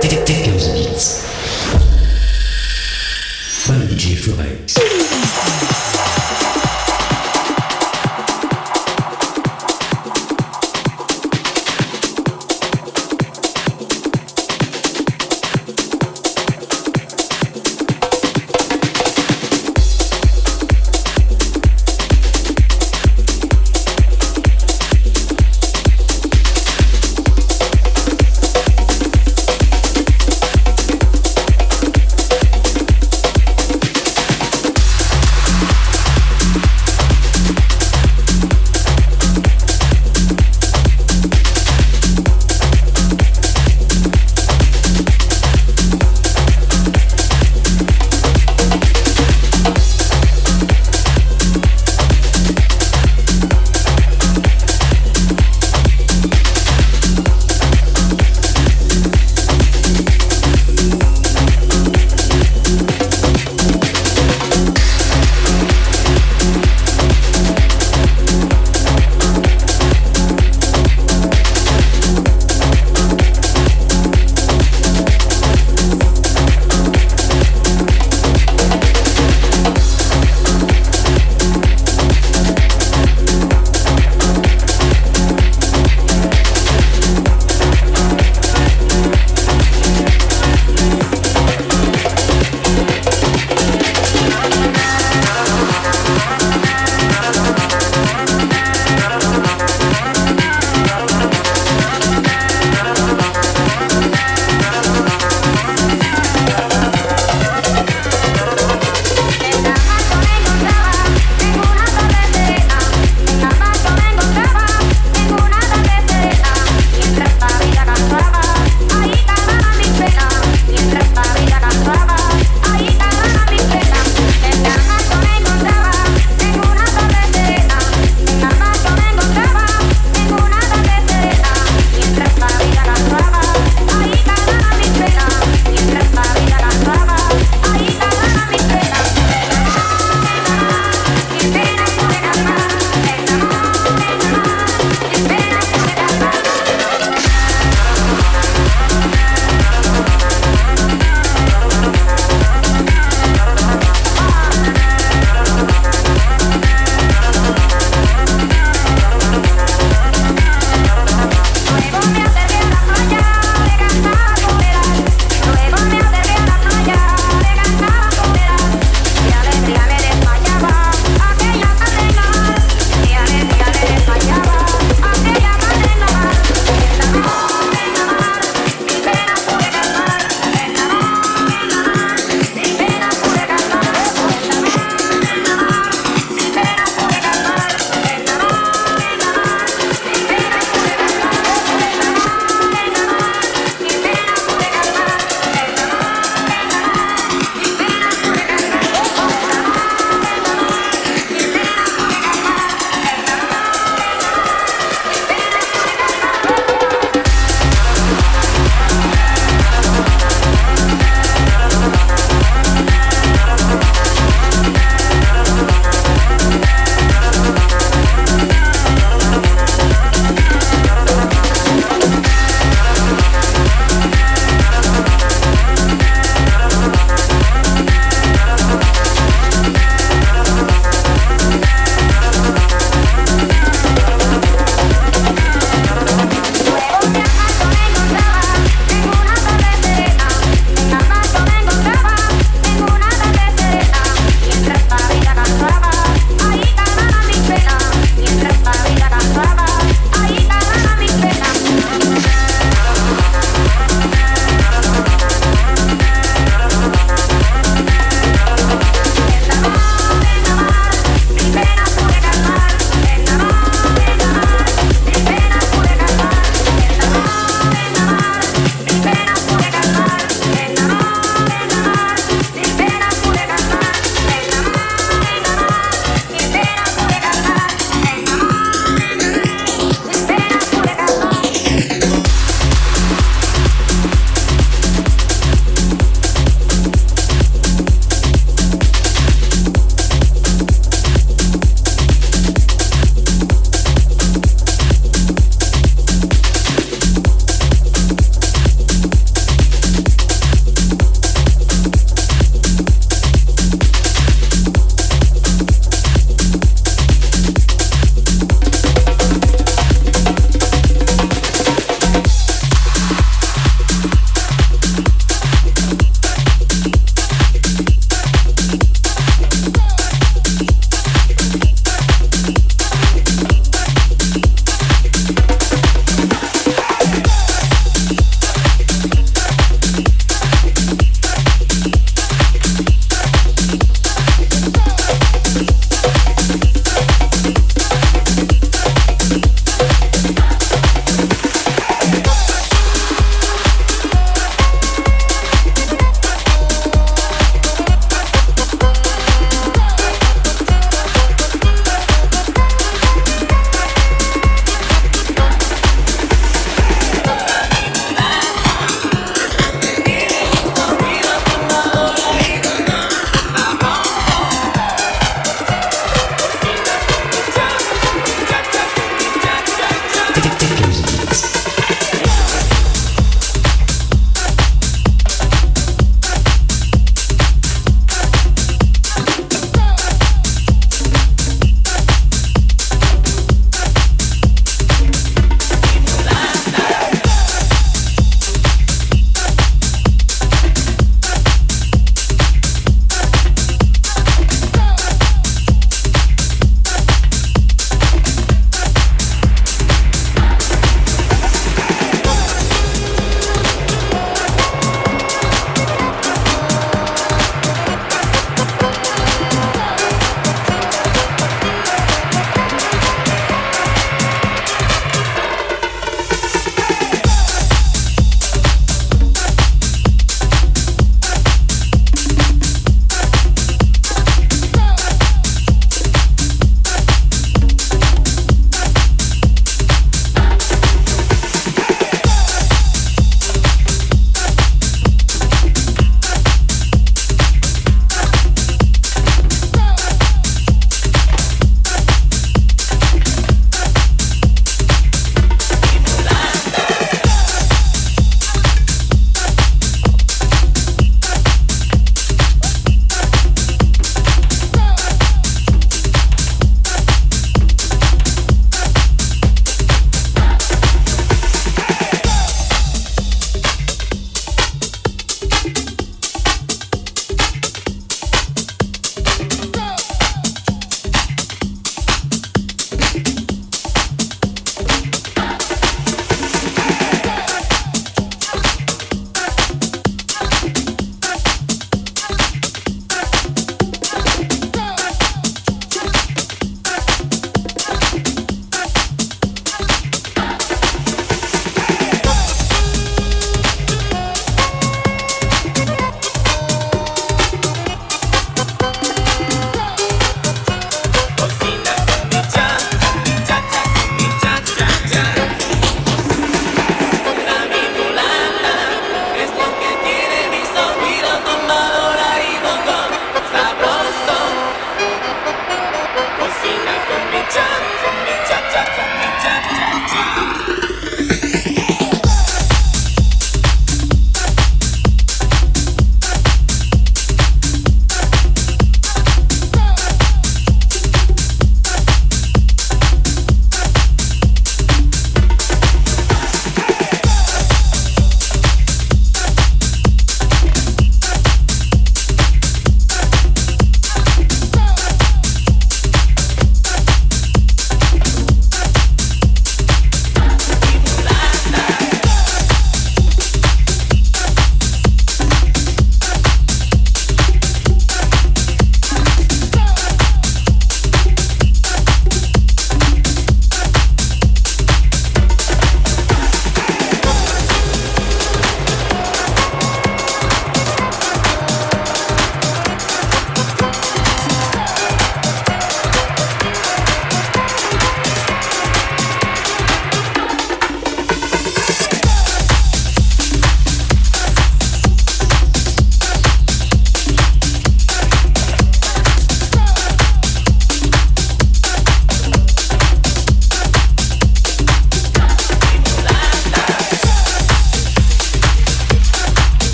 [0.00, 1.47] Dickens Beats.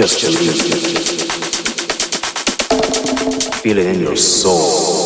[0.00, 0.56] Just believe.
[3.60, 4.99] Feel it in your soul.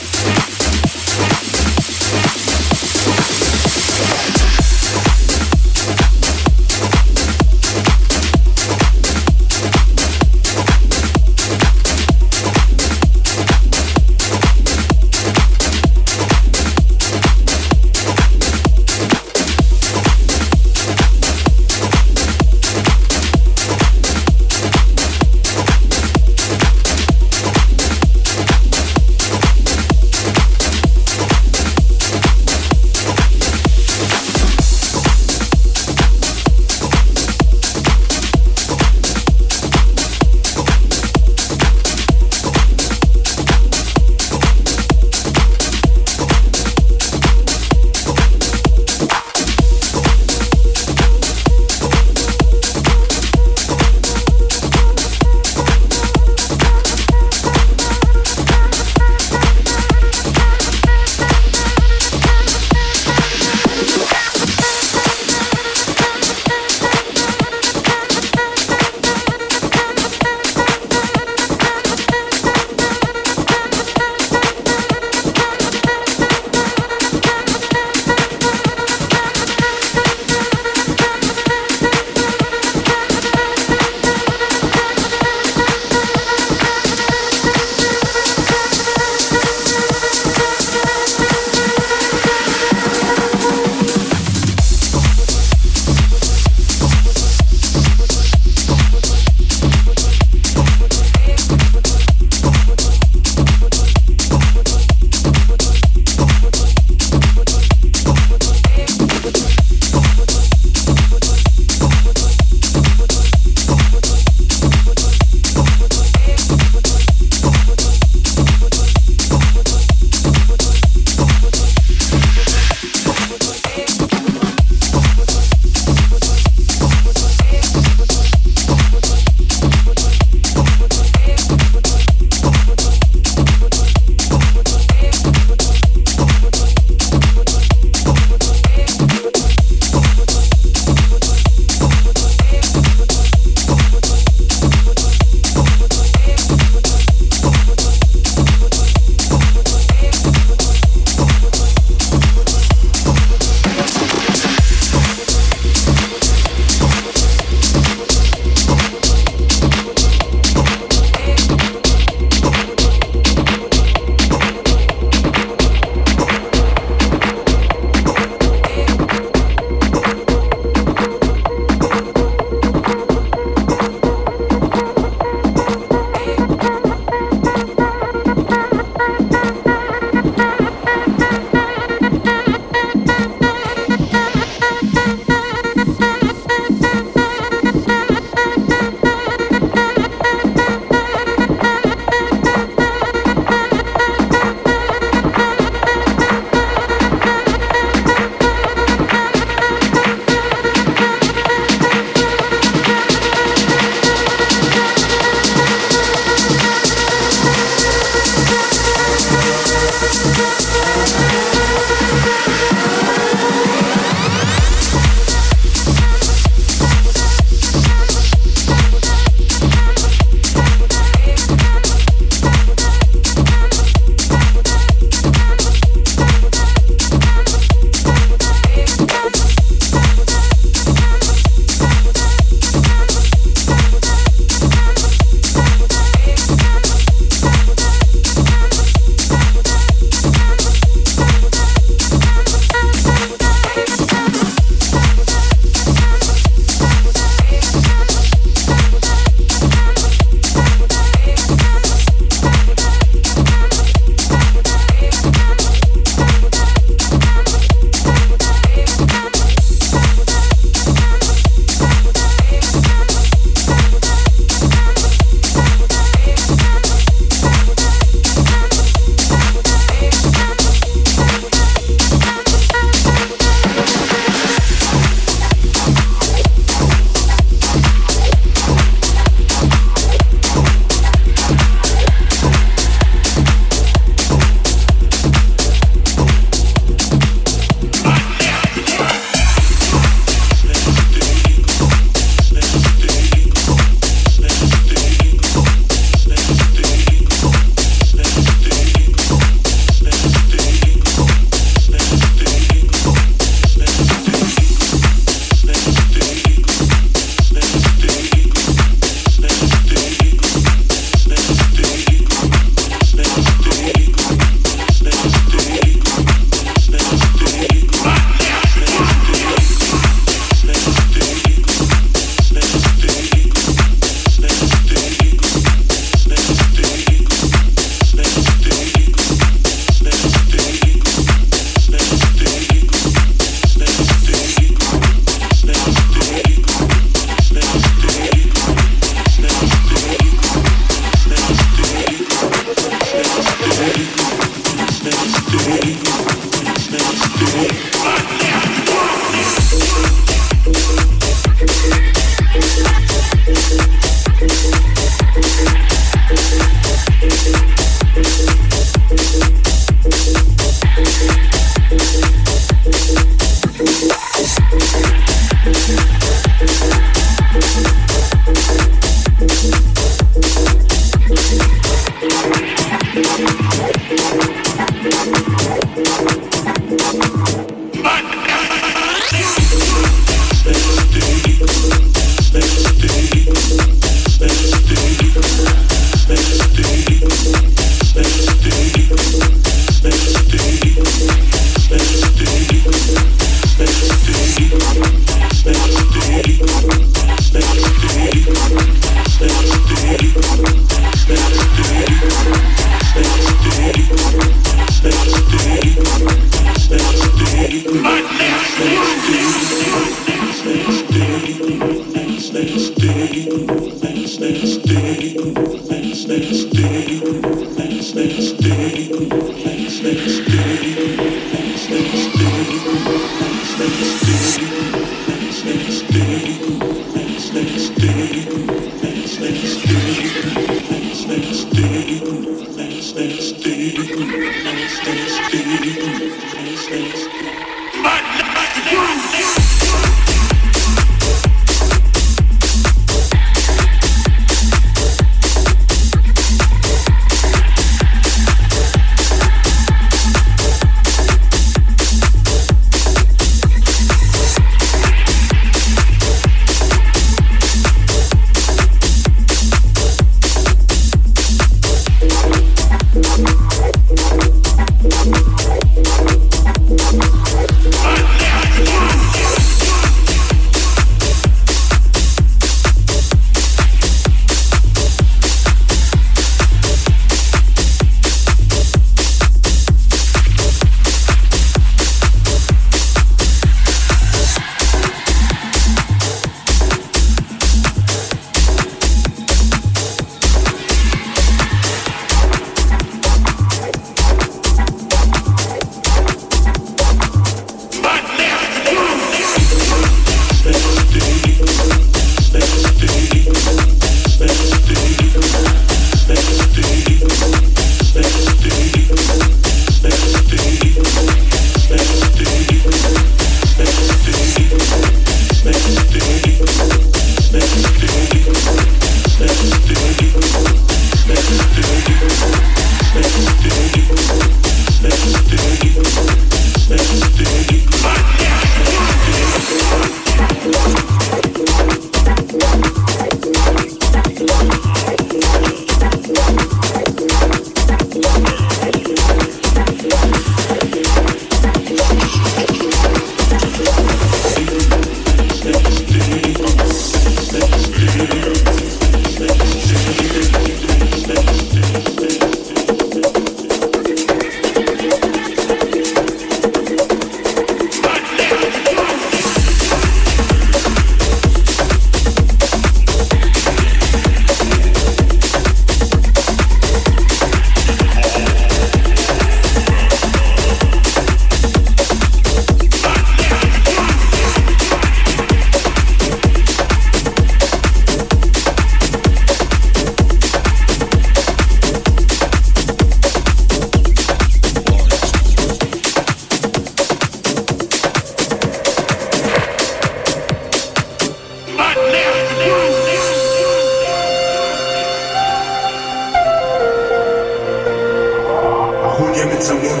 [599.72, 600.00] ሰሞን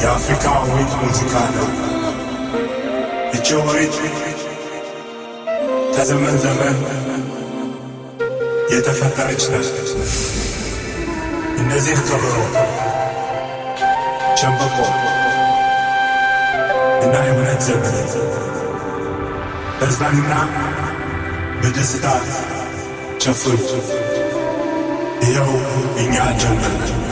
[0.00, 1.68] የአፍሪካ አውሬት ሙዚቃ ነው።
[3.36, 3.46] እቺ
[5.94, 6.76] ከዘመን ዘመን
[8.72, 9.68] የተፈጠረች ነች።
[11.58, 12.34] እነዚህ ከበሮ፣
[14.40, 14.76] ሸምበቆ
[17.04, 17.96] እና የእውነት ዘመን
[19.80, 20.32] በዝናንና
[21.62, 22.06] በደስታ
[23.24, 23.56] ጨፍሩ።
[25.24, 25.52] ይኸው
[25.96, 27.05] እኛ ጀመርን።